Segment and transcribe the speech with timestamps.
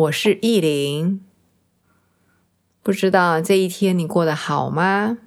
[0.00, 1.20] 我是意林。
[2.82, 5.18] 不知道这一天你过得好吗？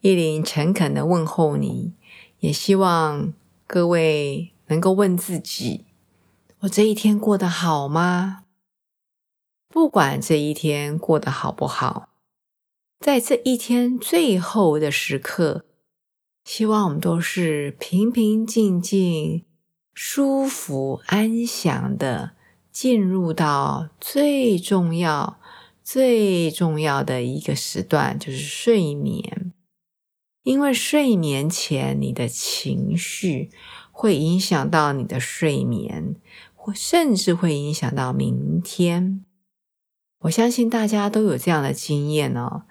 [0.00, 1.92] 意林诚恳的问候你，
[2.40, 3.32] 也希望
[3.68, 5.84] 各位能够问自己：
[6.60, 8.42] 我这一天过得好吗？
[9.68, 12.08] 不管这一天过得好不好，
[12.98, 15.64] 在这一天最后的时刻。
[16.42, 19.44] 希望我们都是平平静静、
[19.94, 22.35] 舒服安详的
[22.78, 25.38] 进入到最重要、
[25.82, 29.54] 最重要的一个时段，就是睡眠。
[30.42, 33.50] 因为睡眠前你的情绪
[33.90, 36.16] 会影响到你的睡眠，
[36.54, 39.24] 或甚至会影响到明天。
[40.24, 42.64] 我相信大家都有这样的经验哦。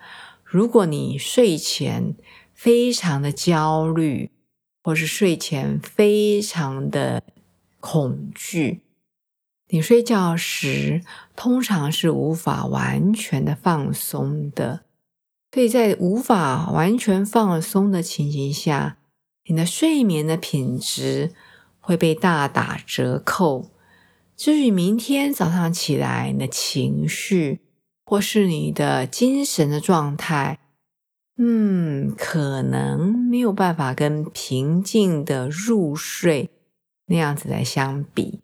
[0.44, 2.16] 如果你睡前，
[2.54, 4.30] 非常的焦虑，
[4.84, 7.24] 或是睡前非常的
[7.80, 8.85] 恐惧，
[9.70, 11.02] 你睡觉时
[11.36, 14.82] 通常是无法完全的放松的。
[15.52, 18.98] 所以在无法完全放松的情形下，
[19.48, 21.32] 你的睡眠的品质
[21.80, 23.72] 会被大打折扣。
[24.36, 27.62] 至于明天早上起来，你的情绪
[28.04, 30.60] 或是你的精神的状态。
[31.38, 36.50] 嗯，可能没有办法跟平静的入睡
[37.08, 38.42] 那样子来相比，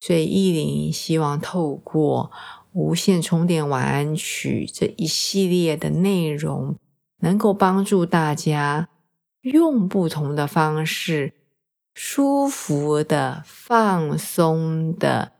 [0.00, 2.32] 所以意林希望透过
[2.72, 6.76] 无线充电晚安曲这一系列的内容，
[7.20, 8.88] 能够帮助大家
[9.42, 11.34] 用不同的方式，
[11.94, 15.32] 舒服的、放松的、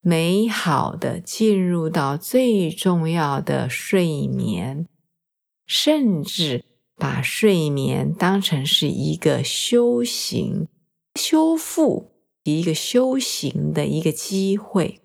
[0.00, 4.88] 美好的进入到最重要的睡眠。
[5.64, 6.64] 甚至
[6.96, 10.68] 把睡眠当成是一个修行、
[11.14, 12.10] 修复
[12.44, 15.00] 一个修行的一个机会。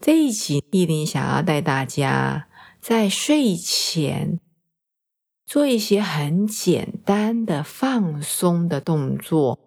[0.00, 2.48] 这一集，意林想要带大家
[2.80, 4.40] 在睡前
[5.46, 9.58] 做一些很简单的放松的动作，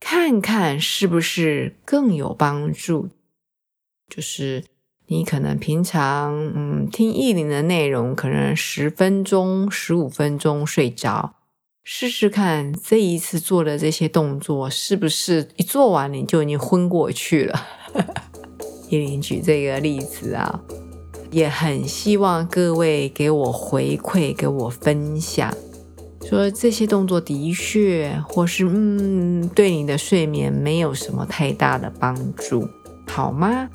[0.00, 3.08] 看看是不是更有帮助。
[4.08, 4.64] 就是。
[5.06, 11.41] 你可能平常嗯听意林的内容，可能十分钟、十五分钟睡着，
[11.84, 17.66] 试试看这一次做的这些动作是不是一做完你就已经昏过去了。
[18.88, 20.60] 意林举这个例子啊，
[21.32, 25.52] 也很希望各位给我回馈，给我分享，
[26.28, 32.68] 说这些动作的确或是嗯对你的睡眠没有什么太大的帮助，
[33.08, 33.68] 好吗？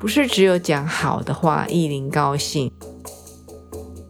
[0.00, 2.68] 不是只有讲好的话，意林高兴；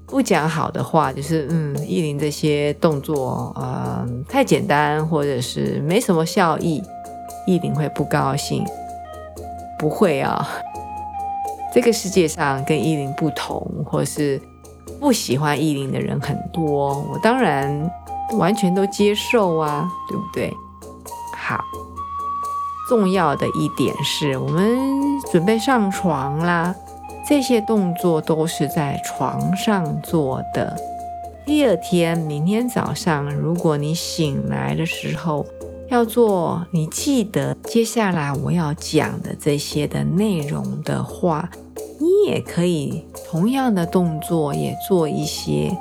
[0.08, 6.82] 不讲好的话，就是嗯，意林这些动作呃太简单，或者是没什么效益，
[7.46, 8.64] 意林会不高兴。
[9.78, 10.48] 不会啊，
[11.72, 14.41] 这个世界上跟意林不同，或是
[14.98, 17.88] 不喜欢意林的人很多，我当然
[18.38, 20.52] 完全都接受啊，对不对？
[21.36, 21.62] 好。
[22.88, 24.78] 重要的一点是我们
[25.30, 26.74] 准备上床啦，
[27.28, 30.75] 这些动作都是在床上做的。
[31.44, 35.44] 第二天，明天早上，如果你醒来的时候
[35.91, 41.50] 要做，你记得接下来我要讲的这些的内容的话，
[42.00, 45.77] 你也可以同样的动作也做一些。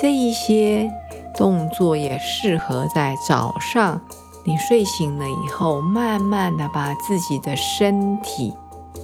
[0.00, 0.88] 这一些
[1.34, 4.00] 动作也适合在早上。
[4.44, 8.54] 你睡醒了以后，慢慢的把自己的身体、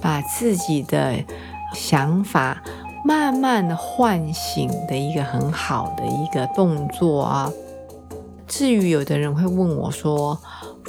[0.01, 1.15] 把自己的
[1.73, 2.61] 想法
[3.05, 7.51] 慢慢的唤醒的一个很好的一个动作啊。
[8.47, 10.39] 至于有的人会问我说，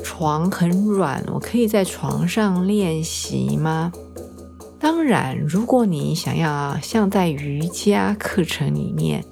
[0.04, 3.92] 床很软，我可以在床上练习吗？
[4.78, 9.24] 当然，如果你想要像在瑜伽课程里面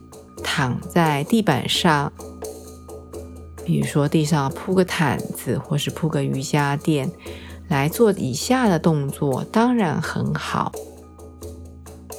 [0.42, 2.12] 躺在地板上。
[3.64, 7.10] 比如说，地上铺个毯子，或是铺个瑜伽垫，
[7.68, 10.72] 来做以下的动作，当然很好。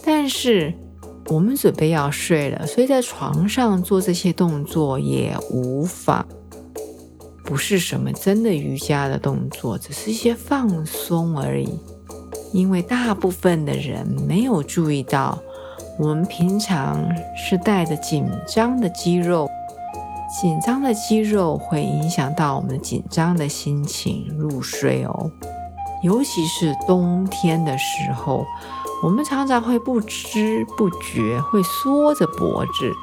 [0.04, 0.74] 但是
[1.28, 6.26] 我们准备要睡了，所以在床上做这些动作也无妨。
[7.44, 11.80] 不是什么真的瑜伽的动作，只是一些放松而已。
[12.54, 15.38] 因为大部分的人没有注意到，
[16.00, 17.06] 我们平常
[17.36, 19.50] 是带着紧张的肌肉，
[20.28, 25.32] 紧张的肌肉会影响到我们紧张的心情入睡哦。
[26.04, 28.46] 尤其是冬天的时候，
[29.04, 32.94] 我们常常会不知不觉会缩着脖子。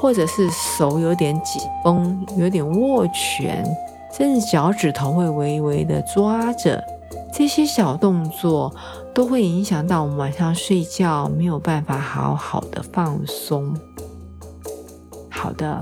[0.00, 3.64] 或者是手有点紧绷，有点握拳，
[4.12, 6.82] 甚至脚趾头会微微的抓着，
[7.32, 8.74] 这些小动作
[9.14, 13.72] 都会影响到我们晚上睡觉没有办法好好的放松。
[15.30, 15.80] 好的，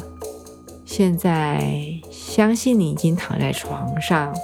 [0.92, 1.62] 现在
[2.10, 4.34] 相信你已经躺在床上，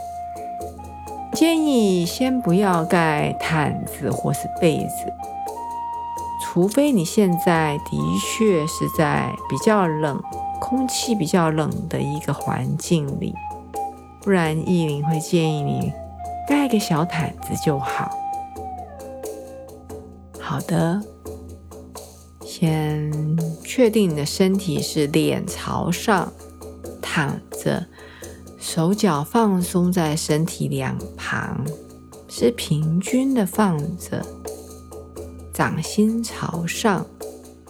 [1.32, 5.12] 建议先不要盖毯子或是被子。
[6.40, 10.22] 除非你现在的确是在比较冷、
[10.60, 13.34] 空气比较冷的一个环境里，
[14.22, 15.92] 不然意林会建议你
[16.48, 18.08] 盖个小毯子就好。
[20.40, 21.02] 好的，
[22.58, 23.12] 先
[23.62, 26.32] 确定你的身体是脸朝上
[27.02, 27.86] 躺着，
[28.58, 31.62] 手脚放松在身体两旁，
[32.26, 34.24] 是平均的放着。
[35.52, 37.06] 掌心朝上，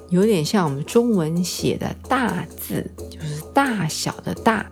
[0.08, 4.70] 有点像我们中文写的大字，就是大小的大。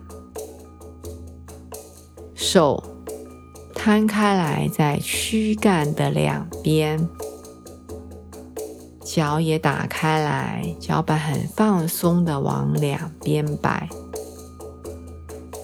[2.33, 2.81] 手
[3.73, 7.05] 摊开来在躯干的两边，
[9.05, 13.87] 脚也打开来，脚板很放松的往两边摆。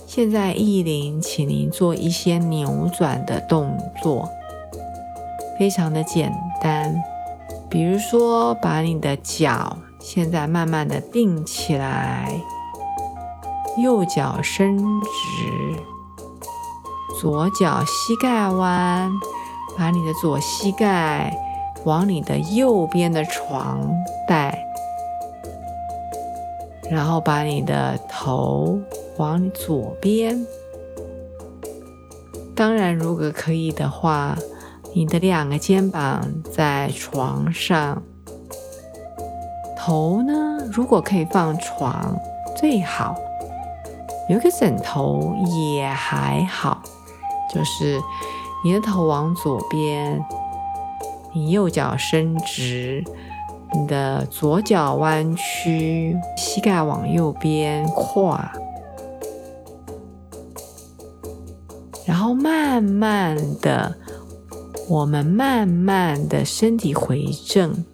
[0.06, 4.30] 现在意林，请您做一些扭转的动作，
[5.58, 6.94] 非常的简单。
[7.68, 12.32] 比如说，把你的脚现在慢慢的定起来，
[13.82, 15.82] 右脚伸直，
[17.20, 19.10] 左脚膝盖弯，
[19.78, 21.34] 把你的左膝盖
[21.86, 23.90] 往你的右边的床
[24.28, 24.66] 带，
[26.90, 28.80] 然后把你的头
[29.18, 30.46] 往左边。
[32.56, 34.38] 当然，如果可以的话。
[34.94, 36.22] 你的两个肩膀
[36.54, 38.04] 在床上，
[39.78, 40.58] 头呢？
[40.70, 42.14] 如果可以放床
[42.58, 43.16] 最好，
[44.28, 46.82] 有个枕头也还好。
[47.56, 48.02] 就是
[48.66, 50.22] 你的头往左边，
[51.34, 53.04] 你右脚伸直，
[53.74, 58.52] 你的左脚弯曲，膝盖往右边跨，
[62.06, 63.96] 然后慢慢的。
[64.90, 67.86] 我们慢慢的身体回正，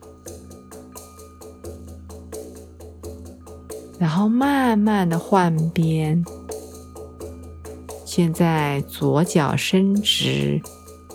[3.99, 6.25] 然后慢慢的换边。
[8.03, 10.59] 现在左脚伸直，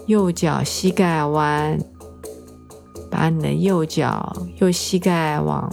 [0.06, 1.76] 右脚膝盖弯，
[3.12, 5.70] 把你的右脚右膝盖往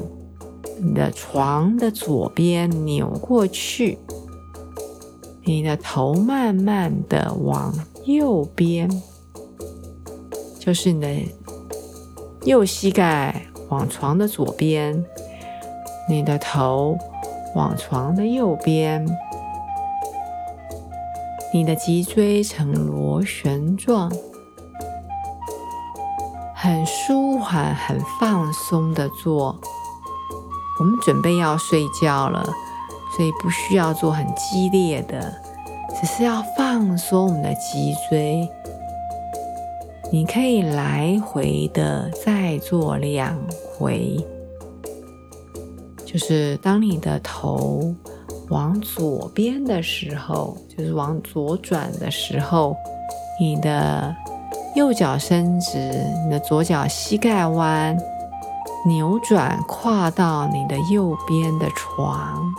[0.77, 3.97] 你的床的左边扭过去，
[5.45, 7.73] 你的头慢慢的往
[8.05, 8.89] 右边。
[10.59, 11.07] 就是你的
[12.43, 15.03] 右膝盖往床的左边，
[16.09, 16.97] 你的头
[17.55, 19.07] 往床的右边，
[21.53, 24.11] 你的脊椎呈螺旋状，
[26.61, 29.57] 很舒缓、很放松的做。
[30.77, 32.43] 我们准备要睡觉了，
[33.15, 35.33] 所以不需要做很激烈的，
[35.95, 38.45] 只是要放松我们的脊椎。
[40.11, 43.39] 你可以来回的再做两
[43.77, 44.17] 回，
[46.05, 47.95] 就是当你的头
[48.49, 52.75] 往左边的时候，就是往左转的时候，
[53.39, 54.13] 你的
[54.75, 55.77] 右脚伸直，
[56.23, 57.97] 你的左脚膝盖弯，
[58.85, 62.53] 扭转跨到你的右边的床，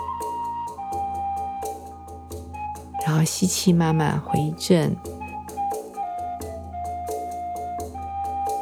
[3.07, 4.95] 然后吸气，慢慢回正。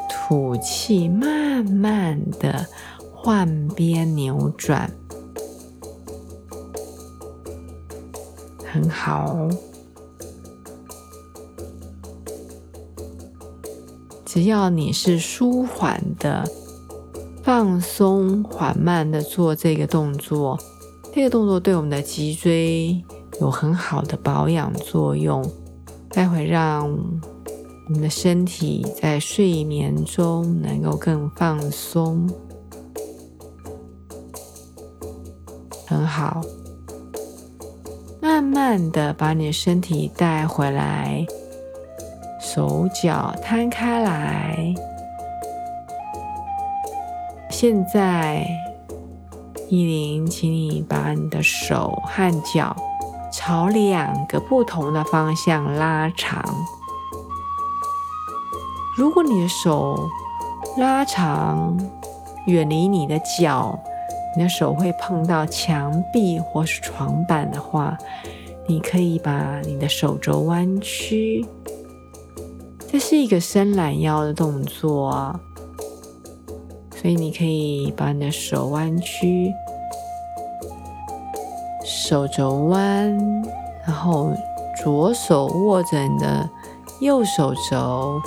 [0.09, 2.67] 吐气，慢慢的
[3.15, 4.91] 换边扭转，
[8.71, 9.49] 很好。
[14.39, 16.49] 只要你是舒缓的、
[17.43, 20.57] 放松、缓慢的做这个动作，
[21.13, 23.03] 这个动作对我们的脊椎
[23.41, 25.45] 有很好的保养作用。
[26.11, 26.89] 待会让。
[27.89, 32.31] 我们的身体在睡眠中能够更放松，
[35.85, 36.41] 很好。
[38.21, 41.27] 慢慢的把你的身体带回来，
[42.51, 44.75] 手脚摊开来。
[47.51, 48.49] 现在，
[49.69, 52.75] 依林，请你把你的手和脚
[53.31, 56.43] 朝两个不同的方向拉长。
[58.97, 60.09] 如果你的手
[60.79, 61.79] 拉长，
[62.47, 63.79] 远离你的脚，
[64.35, 67.99] 你的手会碰到墙壁或是床板的话，
[68.67, 71.45] 你可以把你的手肘弯曲。
[72.91, 75.39] 这是一个伸懒腰的动作。
[77.01, 79.53] 所以你可以把你的手弯曲，
[81.85, 83.17] 手肘弯，
[83.87, 84.33] 然后
[84.83, 86.51] 左手握着你的
[87.01, 88.21] 右手肘，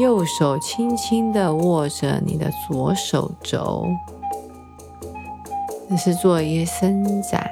[0.00, 3.86] 右手轻轻的握着你的左手肘，
[5.88, 7.48] 这是做一个伸展，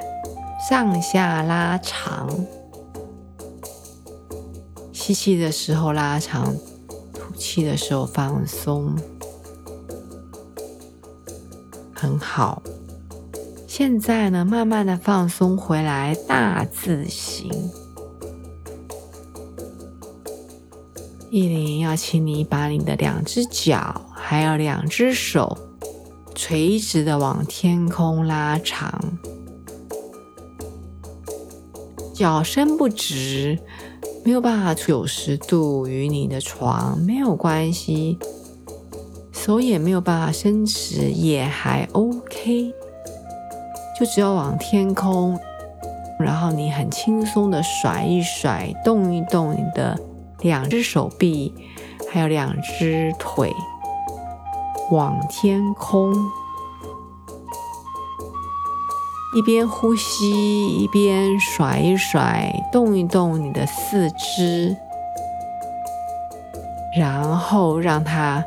[0.68, 2.28] 上下拉长，
[5.02, 6.54] 吸气的时候拉长，
[7.12, 8.94] 吐气的时候放松。
[11.92, 12.62] 很好，
[13.66, 17.50] 现在呢，慢慢的放松回来，大字形。
[21.32, 25.58] 意林要请你把你的两只脚，还有两只手，
[26.32, 29.02] 垂直的往天空拉长。
[32.14, 33.58] 脚伸不直，
[34.24, 38.18] 没有办法九十度与你的床没有关系。
[39.32, 42.72] 手也没有办法伸直，也还 OK，
[43.98, 45.36] 就只要往天空，
[46.20, 49.98] 然后你很轻松的甩一甩，动一动你的
[50.42, 51.52] 两只手臂，
[52.12, 53.52] 还有两只腿，
[54.92, 56.14] 往天空，
[59.34, 64.76] 一边呼吸一边甩一甩，动一动你的四肢，
[66.96, 68.44] 然后让它。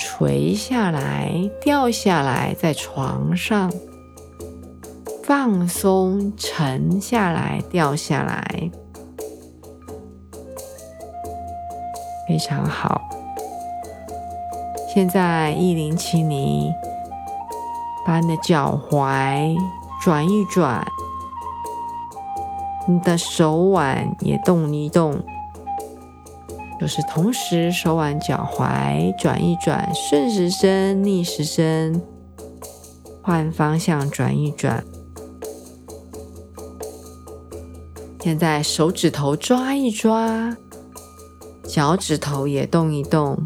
[0.00, 3.68] 垂下来，掉下来，在床上
[5.24, 8.70] 放松，沉下来，掉下来，
[12.28, 13.00] 非常好。
[14.94, 16.72] 现在，意林，请你
[18.06, 19.56] 把你的脚踝
[20.00, 20.86] 转一转，
[22.86, 25.22] 你的手腕也动一动。
[26.80, 32.00] 就是同时手腕、脚踝转一转，顺时针、逆时针，
[33.20, 34.84] 换方向转一转。
[38.20, 40.56] 现在手指头抓一抓，
[41.64, 43.44] 脚趾头也动一动，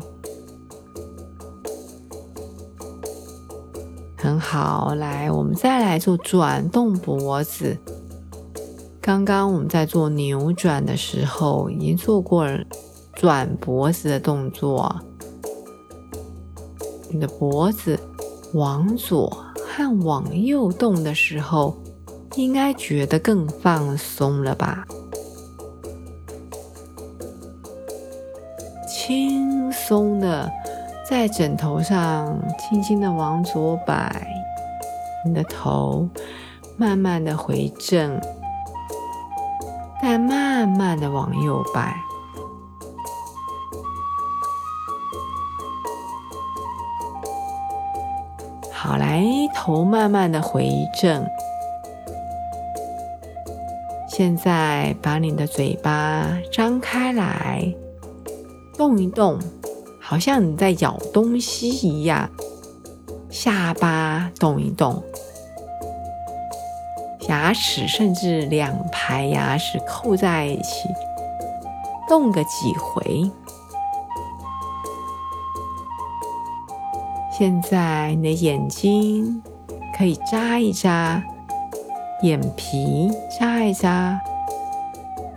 [4.38, 4.94] 好。
[4.94, 7.76] 来，我们再来做转动脖子。
[9.00, 12.46] 刚刚我们在做扭转的时候已经做过。
[13.14, 14.98] 转脖子的动作，
[17.10, 18.00] 你的脖子
[18.54, 19.30] 往左
[19.64, 21.76] 和往右动的时候，
[22.34, 24.86] 应该觉得更放松了吧？
[28.88, 30.50] 轻松的
[31.12, 34.26] 在枕头上轻轻的往左摆，
[35.26, 36.08] 你的头
[36.78, 38.18] 慢慢的回正，
[40.00, 41.94] 再慢慢的往右摆。
[48.72, 49.22] 好，来
[49.54, 50.66] 头慢慢的回
[50.98, 51.26] 正。
[54.08, 57.70] 现在把你的嘴巴张开来，
[58.78, 59.38] 动一动，
[60.12, 62.28] 好像你在咬东西一样。
[63.30, 65.02] 下巴动一动，
[67.30, 70.86] 牙齿甚至两排牙齿扣在一起，
[72.06, 73.30] 动个几回。
[77.32, 79.42] 现在你的眼睛
[79.96, 81.22] 可以眨一眨，
[82.20, 84.20] 眼皮眨一眨，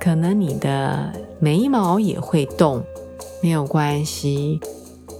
[0.01, 2.83] 可能你的眉毛也会动，
[3.45, 4.59] 没有关系，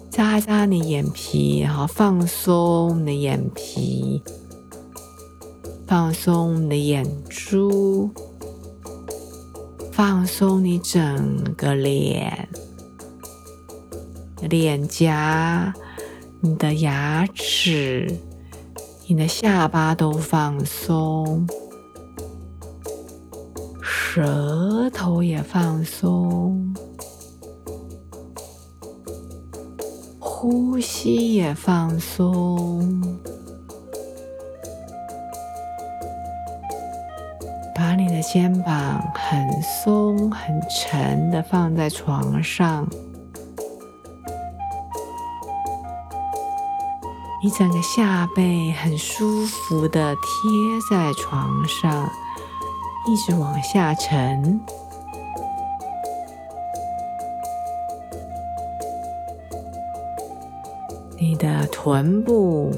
[0.10, 4.20] 眨一眨你眼皮，然后放松你的眼皮，
[5.86, 8.10] 放松你的眼珠，
[9.91, 12.50] 放松你整个脸，
[14.50, 15.72] 脸颊。
[16.41, 18.12] 你的牙齿、
[19.05, 21.48] 你的下巴都放松，
[23.84, 26.75] 舌头也放松，
[30.48, 33.02] 呼吸也放松，
[37.74, 42.88] 把你的肩膀很松很沉的放在床上，
[47.42, 50.22] 你整个下背很舒服的贴
[50.92, 52.08] 在床上，
[53.08, 54.62] 一直往下沉。
[61.86, 62.72] 臀部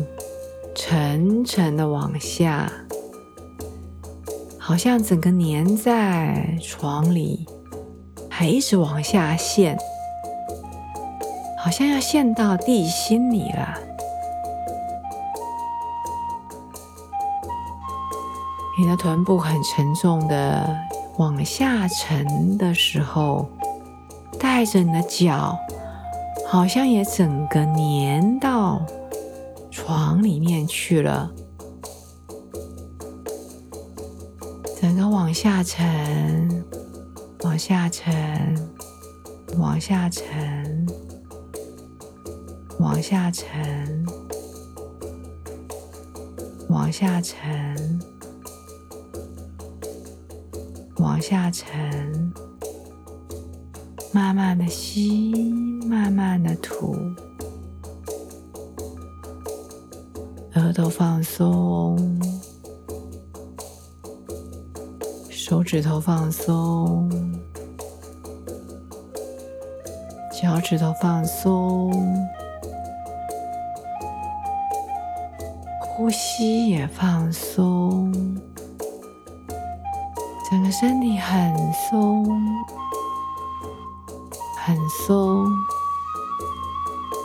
[0.75, 2.69] 沉沉的往下，
[4.59, 7.47] 好像整个粘在床里，
[8.29, 9.77] 还一直往下陷，
[11.57, 13.75] 好像要陷到地心里了。
[18.77, 20.77] 你的臀部很沉重的
[21.15, 23.47] 往下沉的时候，
[24.37, 25.57] 带着你的脚。
[26.49, 28.81] 好像也整个粘到
[29.69, 31.29] 床里面去了，
[34.79, 36.65] 整个往下沉，
[37.43, 38.57] 往下沉，
[39.57, 40.87] 往下沉，
[42.79, 44.05] 往下沉，
[46.69, 47.99] 往下沉，
[50.95, 52.31] 往下沉，
[54.13, 55.66] 慢慢的吸。
[55.85, 56.95] 慢慢的吐，
[60.55, 61.97] 额头放松，
[65.29, 67.09] 手指头放松，
[70.31, 71.91] 脚趾头放松，
[75.79, 78.11] 呼吸也放松，
[80.49, 82.25] 整个身体很松，
[84.67, 85.47] 很松。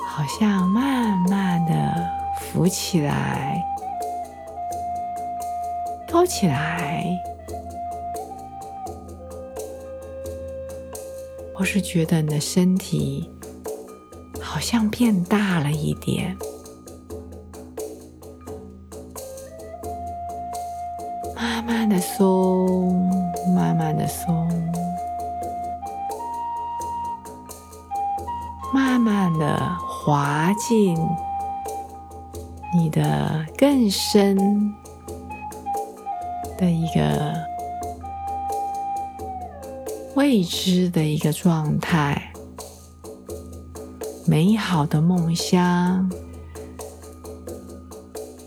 [0.07, 2.09] 好像慢慢的
[2.39, 3.61] 浮起来，
[6.09, 7.05] 高起来，
[11.59, 13.29] 我是觉得你的身体
[14.41, 16.37] 好像变大了一点，
[21.35, 23.11] 慢慢的松，
[23.53, 24.49] 慢慢的松。
[30.05, 30.97] 滑进
[32.75, 34.37] 你的更深
[36.59, 37.33] 的一个
[40.17, 42.33] 未知的一个状态，
[44.27, 46.11] 美好的梦乡，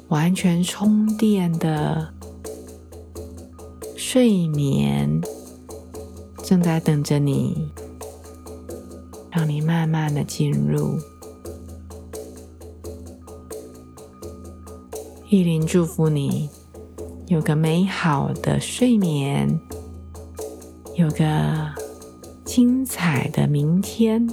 [0.09, 2.13] 完全充电的
[3.95, 5.21] 睡眠
[6.43, 7.71] 正在等着你。
[9.31, 10.97] 让你慢慢的进入。
[15.27, 16.47] 意林祝福你
[17.25, 19.59] 有个美好的睡眠，
[20.95, 21.67] 有个
[22.45, 24.27] 精彩的明天。